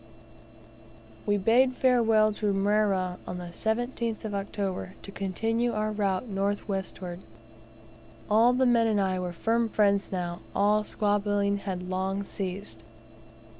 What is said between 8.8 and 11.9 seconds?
and I were firm friends now; all squabbling had